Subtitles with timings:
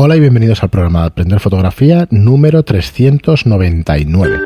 [0.00, 4.38] Hola y bienvenidos al programa de Aprender Fotografía número 399.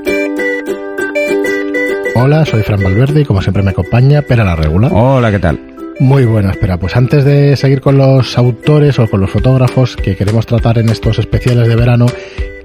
[2.15, 4.89] Hola, soy Fran Valverde y como siempre me acompaña Pera la Regula.
[4.89, 5.61] Hola, ¿qué tal?
[6.01, 6.79] Muy buena, espera.
[6.79, 10.89] Pues antes de seguir con los autores o con los fotógrafos que queremos tratar en
[10.89, 12.07] estos especiales de verano,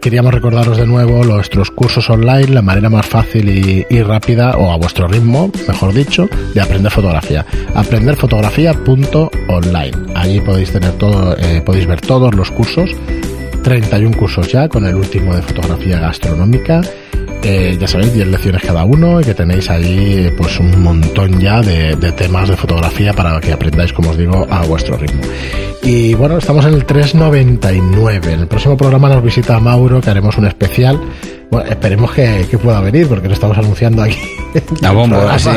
[0.02, 4.77] queríamos recordaros de nuevo nuestros cursos online, la manera más fácil y, rápida, o a
[4.77, 7.46] vuestro ritmo, mejor dicho, de aprender fotografía.
[7.75, 10.14] Aprenderfotografía.online.
[10.15, 12.91] Allí podéis tener todo, eh, podéis ver todos los cursos.
[13.64, 16.82] 31 cursos ya, con el último de fotografía gastronómica.
[17.43, 21.61] Eh, ya sabéis, 10 lecciones cada uno y que tenéis ahí pues un montón ya
[21.61, 25.21] de, temas de fotografía para que aprendáis, como os digo, a vuestro ritmo.
[25.83, 28.33] Y bueno, estamos en el 399.
[28.33, 31.00] En el próximo programa nos visita Mauro, que haremos un especial.
[31.50, 34.17] Bueno, esperemos que, que pueda venir, porque lo estamos anunciando aquí.
[34.84, 35.50] A bombo, así,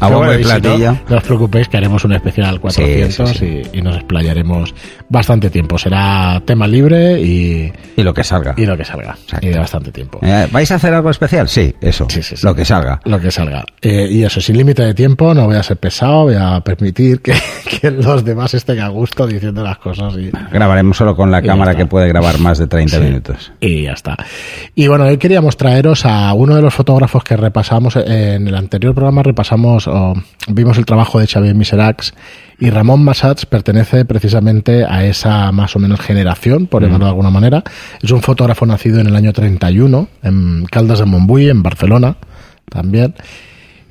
[0.00, 0.76] a bombo y platillo.
[0.76, 3.70] Si no, no, os preocupéis que haremos un especial 400 sí, sí, sí.
[3.72, 4.74] Y, y, nos explayaremos
[5.08, 5.78] bastante tiempo.
[5.78, 7.72] Será tema libre y...
[7.96, 8.54] Y lo que salga.
[8.56, 9.16] Y lo que salga.
[9.22, 9.46] Exacto.
[9.46, 10.18] Y de bastante tiempo.
[10.22, 11.48] Eh, ¿Vais a hacer algo especial?
[11.48, 12.06] Sí, eso.
[12.42, 13.00] Lo que salga.
[13.04, 13.64] Lo que salga.
[13.80, 17.20] Eh, y eso, sin límite de tiempo, no voy a ser pesado, voy a permitir
[17.20, 17.34] que,
[17.80, 20.14] que, los demás estén a gusto diciendo las cosas.
[20.16, 23.52] Y, Grabaremos solo con la cámara que puede grabar más de 30 minutos.
[23.60, 24.16] Y ya está.
[24.74, 28.94] Y bueno, hoy queríamos traeros a uno de los fotógrafos que repasamos en el anterior
[28.94, 30.14] programa, repasamos, o
[30.48, 32.14] vimos el trabajo de Xavier Miserax
[32.60, 37.30] y Ramón Massats pertenece precisamente a esa más o menos generación, por llamarlo de alguna
[37.30, 37.62] manera.
[38.02, 42.16] Es un fotógrafo nacido en el año 31 en Caldas de Montbui, en Barcelona,
[42.68, 43.14] también.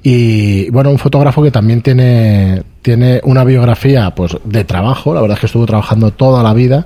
[0.03, 5.35] Y bueno, un fotógrafo que también tiene, tiene una biografía pues de trabajo, la verdad
[5.35, 6.85] es que estuvo trabajando toda la vida,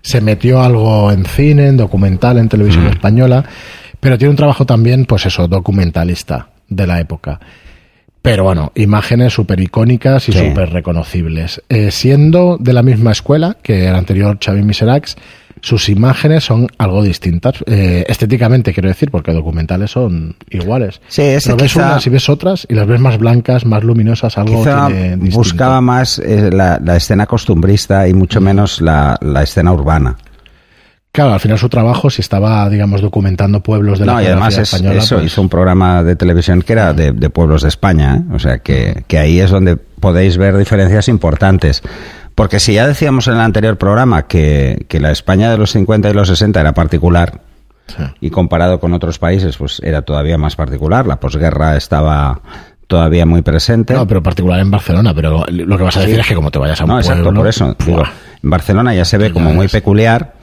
[0.00, 2.88] se metió algo en cine, en documental, en televisión mm.
[2.88, 3.44] española,
[4.00, 7.40] pero tiene un trabajo también, pues eso, documentalista de la época.
[8.22, 10.38] Pero bueno, imágenes súper icónicas y sí.
[10.38, 11.62] súper reconocibles.
[11.68, 15.16] Eh, siendo de la misma escuela que el anterior Xavi Miserax,
[15.60, 17.54] sus imágenes son algo distintas.
[17.66, 21.00] Eh, estéticamente, quiero decir, porque documentales son iguales.
[21.08, 24.36] Sí, Pero ves quizá, unas y ves otras y las ves más blancas, más luminosas,
[24.36, 25.36] algo tiene distinto.
[25.36, 30.16] buscaba más eh, la, la, escena costumbrista y mucho menos la, la escena urbana.
[31.12, 34.54] Claro, al final su trabajo si estaba, digamos, documentando pueblos de la no, y además
[34.58, 34.98] es, española.
[34.98, 35.26] Eso, pues...
[35.26, 38.34] hizo un programa de televisión que era de, de pueblos de España, ¿eh?
[38.34, 41.82] o sea que, que ahí es donde podéis ver diferencias importantes.
[42.34, 46.10] Porque si ya decíamos en el anterior programa que, que la España de los 50
[46.10, 47.40] y los 60 era particular,
[47.88, 48.04] sí.
[48.20, 52.40] y comparado con otros países, pues era todavía más particular, la posguerra estaba
[52.86, 53.94] todavía muy presente.
[53.94, 56.20] No, pero particular en Barcelona, pero lo que vas a decir sí.
[56.20, 57.10] es que como te vayas a un no, pueblo...
[57.10, 57.76] exacto, por eso.
[57.84, 58.02] Digo,
[58.42, 60.34] en Barcelona ya se ve como muy peculiar,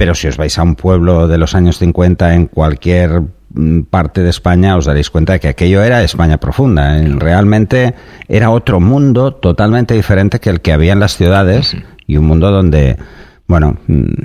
[0.00, 4.22] pero si os vais a un pueblo de los años 50 en cualquier mm, parte
[4.22, 6.96] de España os daréis cuenta de que aquello era España profunda.
[6.98, 7.06] ¿eh?
[7.18, 7.94] Realmente
[8.26, 12.50] era otro mundo totalmente diferente que el que había en las ciudades y un mundo
[12.50, 12.96] donde,
[13.46, 14.22] bueno, mm,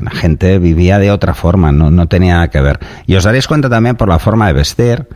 [0.00, 2.78] la gente vivía de otra forma, no, no tenía nada que ver.
[3.04, 5.08] Y os daréis cuenta también por la forma de vestir,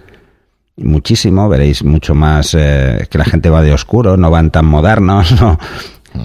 [0.76, 5.30] muchísimo, veréis mucho más eh, que la gente va de oscuro, no van tan modernos,
[5.40, 5.56] ¿no?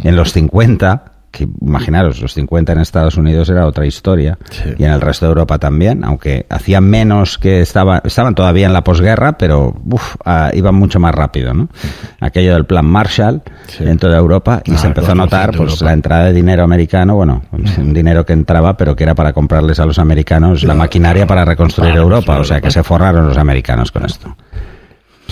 [0.03, 4.73] En los 50 que imaginaros, los 50 en Estados Unidos era otra historia sí.
[4.77, 8.73] y en el resto de Europa también, aunque hacían menos que estaban, estaban todavía en
[8.73, 11.69] la posguerra, pero uf, uh, iban mucho más rápido, ¿no?
[12.19, 13.83] Aquello del plan Marshall sí.
[13.83, 17.15] dentro de Europa y ah, se empezó a notar pues la entrada de dinero americano,
[17.15, 21.27] bueno, un dinero que entraba, pero que era para comprarles a los americanos la maquinaria
[21.27, 24.35] para reconstruir Europa, o sea que se forraron los americanos con esto.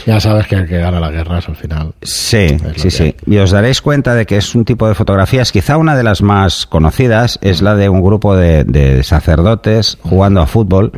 [0.06, 1.94] Ya sabes que el que gana la guerra es al final.
[2.02, 3.16] Sí, sí, sí.
[3.26, 6.22] Y os daréis cuenta de que es un tipo de fotografías, quizá una de las
[6.22, 10.92] más conocidas es la de un grupo de, de sacerdotes jugando a fútbol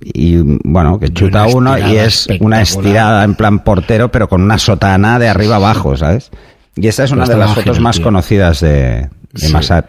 [0.00, 4.58] y bueno, que chuta uno y es una estirada en plan portero, pero con una
[4.58, 6.30] sotana de arriba abajo, ¿sabes?
[6.76, 9.82] Y esta es una de las fotos más conocidas de, de.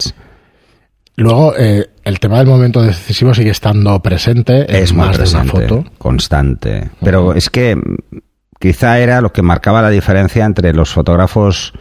[1.18, 4.66] Luego, eh, el tema del momento decisivo sigue estando presente.
[4.82, 5.92] Es más presente, de una foto.
[5.98, 6.90] Constante.
[7.02, 7.38] Pero uh -huh.
[7.38, 7.76] es que
[8.60, 11.74] quizá era lo que marcaba la diferencia entre los fotógrafos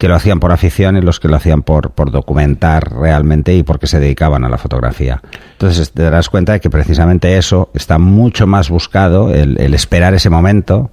[0.00, 3.62] que lo hacían por afición y los que lo hacían por, por documentar realmente y
[3.62, 5.20] porque se dedicaban a la fotografía.
[5.52, 10.14] Entonces te darás cuenta de que precisamente eso está mucho más buscado, el, el esperar
[10.14, 10.90] ese momento,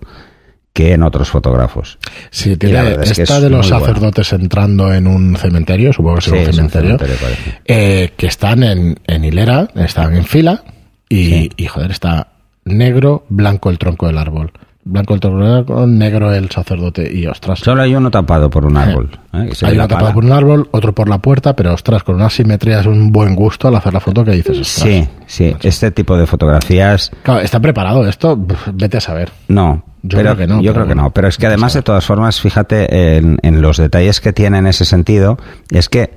[0.73, 1.97] que en otros fotógrafos.
[2.31, 4.43] Sí, tiene esta es que de los sacerdotes bueno.
[4.43, 8.99] entrando en un cementerio, supongo que es un cementerio, un cementerio eh, que están en,
[9.07, 10.65] en, hilera, están en fila
[11.07, 11.49] y, sí.
[11.55, 12.27] y, joder, está
[12.65, 14.51] negro, blanco el tronco del árbol
[14.87, 17.59] blanco el tornero, negro el sacerdote y ostras.
[17.59, 19.09] Solo hay uno tapado por un árbol.
[19.33, 19.49] ¿eh?
[19.61, 22.79] Hay uno tapado por un árbol, otro por la puerta, pero ostras, con una simetría
[22.79, 24.59] es un buen gusto al hacer la foto que dices.
[24.59, 25.67] Ostras, sí, sí, macho.
[25.67, 27.11] este tipo de fotografías.
[27.23, 28.37] Claro, está preparado esto,
[28.73, 29.31] vete a saber.
[29.47, 29.83] No.
[30.03, 30.61] Yo pero, creo que no.
[30.61, 31.11] Yo creo bueno, que no.
[31.11, 34.67] Pero es que además, de todas formas, fíjate en, en los detalles que tiene en
[34.67, 35.37] ese sentido,
[35.69, 36.11] es que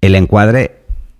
[0.00, 0.77] el encuadre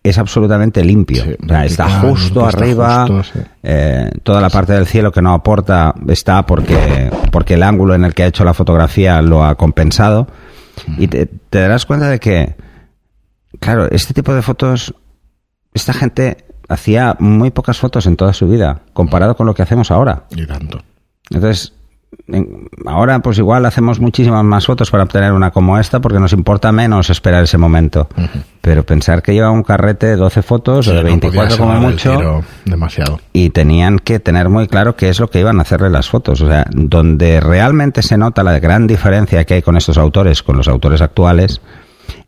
[0.08, 1.22] es absolutamente limpio.
[1.24, 3.44] Sí, O sea, está justo está arriba, justo, sí.
[3.62, 8.04] eh, toda la parte del cielo que no aporta está porque, porque el ángulo en
[8.04, 10.26] el que ha hecho la fotografía lo ha compensado.
[10.98, 12.54] Y te, te darás cuenta de que,
[13.60, 14.94] claro, este tipo de fotos,
[15.74, 19.90] esta gente hacía muy pocas fotos en toda su vida, comparado con lo que hacemos
[19.90, 20.24] ahora.
[20.30, 20.78] Y tanto.
[21.30, 21.77] Entonces, en-
[22.86, 26.72] ahora pues igual hacemos muchísimas más fotos para obtener una como esta porque nos importa
[26.72, 28.08] menos esperar ese momento.
[28.60, 31.58] Pero pensar que lleva un carrete de 12 fotos o de Sí, no 24 podía
[31.58, 33.20] como mucho demasiado.
[33.32, 36.40] y tenían que tener muy claro qué es lo que iban a hacerle las fotos.
[36.40, 40.56] O sea, donde realmente se nota la gran diferencia que hay con estos autores, con
[40.56, 41.60] los autores actuales,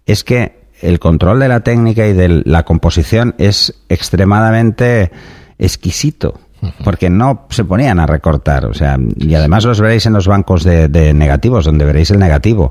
[0.06, 5.11] es que el control de la técnica y de la composición es extremadamente
[5.59, 6.41] exquisito.
[6.85, 10.62] Porque no se ponían a recortar, o sea, y además los veréis en los bancos
[10.65, 12.71] de, de negativos, donde veréis el negativo.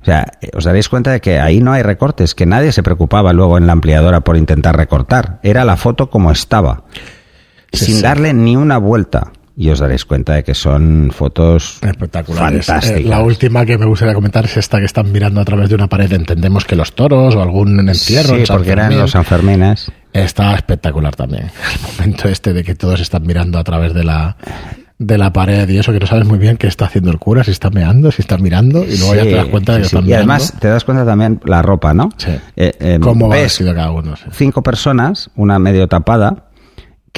[0.00, 2.82] O sea, eh, os daréis cuenta de que ahí no hay recortes, que nadie se
[2.82, 5.40] preocupaba luego en la ampliadora por intentar recortar.
[5.42, 6.84] Era la foto como estaba
[7.72, 8.02] Sí, sin sí.
[8.02, 9.32] darle ni una vuelta.
[9.60, 12.64] Y os daréis cuenta de que son fotos Espectaculares.
[12.64, 13.00] fantásticas.
[13.00, 15.74] Eh, la última que me gustaría comentar es esta que están mirando a través de
[15.74, 16.12] una pared.
[16.12, 18.36] Entendemos que los toros o algún entierro.
[18.36, 19.90] Sí, en porque eran los Sanfermines.
[20.12, 21.46] Está espectacular también.
[21.74, 24.36] El momento este de que todos están mirando a través de la
[25.00, 27.44] de la pared y eso que no sabes muy bien qué está haciendo el cura,
[27.44, 29.94] si está meando, si está mirando y luego ya te das cuenta de que sí,
[29.94, 30.32] están Y mirando.
[30.32, 32.08] además te das cuenta también la ropa, ¿no?
[32.16, 32.32] Sí.
[32.56, 34.16] Eh, eh, cómo va ves vestido cada uno.
[34.16, 34.24] sí.
[34.32, 36.47] cinco personas, una medio tapada,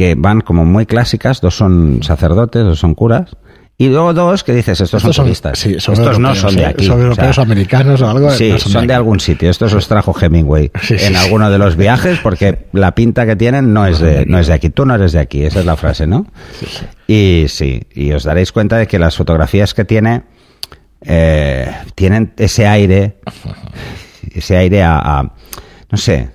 [0.00, 3.36] que van como muy clásicas, dos son sacerdotes, dos son curas,
[3.76, 5.58] y luego dos que dices, estos, son turistas.
[5.58, 6.86] sí, son estos no son de aquí.
[6.86, 8.30] Son o sea, europeos o americanos o algo.
[8.30, 8.92] Sí, no son de aquí.
[8.92, 9.50] algún sitio.
[9.50, 13.74] Estos los trajo Hemingway Sí, en alguno de los viajes porque la pinta que tienen
[13.74, 14.70] no es de no es de aquí.
[14.70, 15.44] Tú no eres de aquí.
[15.44, 16.26] Esa es la frase, ¿no?
[17.06, 20.22] Y sí, y os daréis cuenta de que las fotografías que tiene
[21.02, 23.16] eh, tienen ese aire,
[24.34, 25.32] ese aire a, a-
[25.90, 26.28] no sé,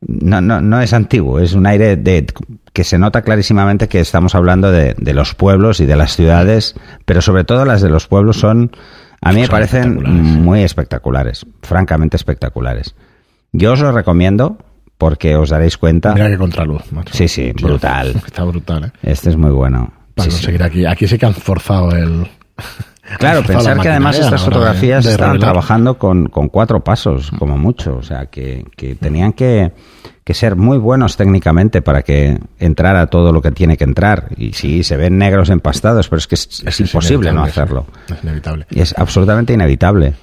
[0.00, 2.26] no, no, no es antiguo, es un aire de
[2.76, 6.74] que se nota clarísimamente que estamos hablando de, de los pueblos y de las ciudades,
[7.06, 8.70] pero sobre todo las de los pueblos son,
[9.22, 10.38] a mí me parecen espectaculares, sí.
[10.40, 12.94] muy espectaculares, francamente espectaculares.
[13.52, 14.58] Yo os lo recomiendo
[14.98, 16.12] porque os daréis cuenta.
[16.12, 16.92] Mira qué contraluz.
[16.92, 17.14] macho.
[17.14, 18.08] Sí, sí, brutal.
[18.26, 18.92] Está brutal, ¿eh?
[19.02, 19.94] Este es muy bueno.
[20.14, 20.42] Para Sí, sí.
[20.42, 20.84] conseguir aquí.
[20.84, 22.28] Aquí sí que han forzado el.
[23.18, 25.52] Claro, pensar que además estas de- fotografías de estaban revelar.
[25.52, 27.96] trabajando con, con cuatro pasos, como mucho.
[27.96, 29.72] O sea, que, que tenían que,
[30.26, 34.30] que ser muy buenos técnicamente para que entrara todo lo que tiene que entrar.
[34.36, 37.86] Y sí, se ven negros empastados, pero es que es, es imposible no hacerlo.
[38.12, 38.66] Es inevitable.
[38.70, 40.14] Y es absolutamente inevitable.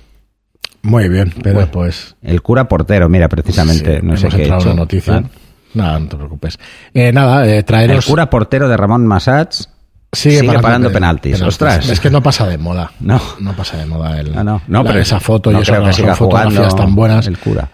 [0.81, 2.17] Muy bien, pero pues.
[2.21, 4.73] El cura portero, mira, precisamente, sí, no sé qué he hecho.
[4.73, 5.13] noticia.
[5.13, 5.29] ¿verdad?
[5.73, 6.59] Nada, no te preocupes.
[6.94, 8.05] Eh, nada, eh, El traeros.
[8.05, 9.69] cura portero de Ramón Massats
[10.11, 11.41] sigue, parando penaltis.
[11.41, 11.89] Ostras.
[11.89, 12.91] Es que no pasa de moda.
[13.00, 13.21] No.
[13.39, 15.94] No pasa de moda el, No, no, no, la- pero esa foto no y eso
[15.94, 17.25] siga fotografías tan buenas.
[17.27, 17.69] El cura.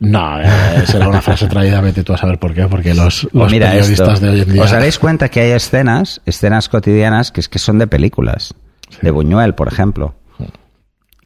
[0.00, 0.46] No, eh,
[0.86, 3.70] será una frase traída, vete tú a saber por qué, porque los, Pues los mira
[3.70, 4.26] periodistas esto.
[4.26, 4.62] de hoy en día.
[4.62, 8.54] Os daréis cuenta que hay escenas, escenas cotidianas que es que son de películas.
[9.02, 10.14] De Buñuel, por ejemplo.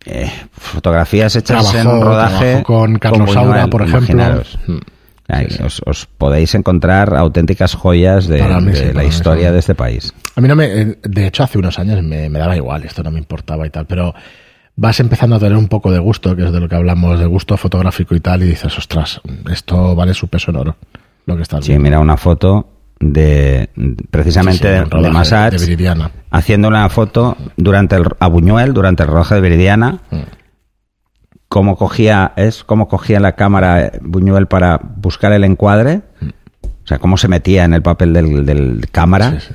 [0.05, 3.99] Eh, fotografías hechas en un Trabajó- rodaje trabajó con Carlos Buñuel, Saura, por ejemplo.
[4.15, 4.59] imaginaros.
[4.67, 4.77] Mm.
[5.31, 5.63] Sí, sí.
[5.63, 9.59] Os, os podéis encontrar auténticas joyas de, Para mí de sí, la mí historia de
[9.59, 10.15] este país.
[10.37, 10.65] A mí no me.
[10.67, 13.71] eh, De hecho, hace unos años me, me daba igual, esto no me importaba y
[13.71, 14.15] tal, pero
[14.81, 17.27] vas empezando a tener un poco de gusto, que es de lo que hablamos, de
[17.27, 19.21] gusto fotográfico y tal, y dices, ostras,
[19.51, 20.77] esto vale su peso en oro,
[21.27, 21.83] lo que estás Sí, viendo.
[21.85, 22.69] mira una foto
[23.01, 23.71] de
[24.11, 26.11] precisamente Sí, sí, de- rodaje Massats de Viridiana.
[26.31, 30.21] haciendo una foto durante el, a Buñuel durante el rodaje de Viridiana Mm.
[31.49, 36.03] cómo cogía es cómo cogía la cámara eh, Buñuel para buscar el encuadre
[36.63, 39.55] o sea cómo se metía en el papel del, del cámara Sí, sí.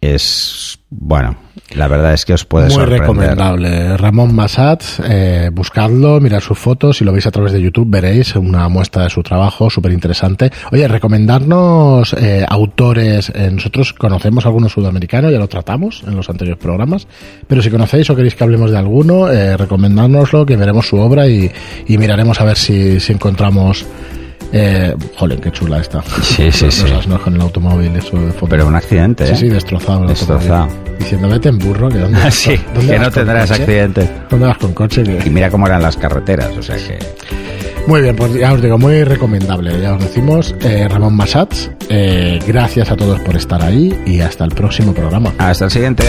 [0.00, 1.36] Es bueno
[1.74, 3.96] la verdad es que os puede Muy sorprender recomendable.
[3.96, 8.36] Ramón Massats, eh, buscadlo, mirad sus fotos, si lo veis a través de YouTube veréis
[8.36, 10.50] una muestra de su trabajo, súper interesante.
[10.70, 16.62] Oye, recomendarnos eh, autores, eh, nosotros conocemos algunos sudamericanos, ya lo tratamos en los anteriores
[16.62, 17.08] programas,
[17.48, 21.26] pero si conocéis o queréis que hablemos de alguno, eh, recomendárnoslo, que veremos su obra
[21.26, 21.50] y,
[21.88, 23.84] y miraremos a ver si, si encontramos...
[24.52, 26.02] Eh, joder, qué chula esta.
[26.22, 26.84] Sí, sí, sí.
[27.22, 28.46] con el automóvil, eso de foto.
[28.48, 29.36] pero un accidente Sí, ¿eh?
[29.36, 30.02] sí, destrozado.
[30.02, 30.54] el Destrozado.
[30.64, 30.96] automóvil.
[30.98, 33.62] Diciendo, vete en burro, que dónde sí ¿dónde que vas no tendrás coche?
[33.62, 35.02] accidente ¿Dónde vas con coche?
[35.04, 36.98] Que- y mira cómo eran las carreteras o sea que
[37.86, 40.54] Muy bien, pues ya os digo, muy recomendable, ya os decimos.
[40.62, 45.32] Eh, Ramón Massats, eh, gracias a todos por estar ahí y hasta el próximo programa.
[45.38, 46.02] hasta el siguiente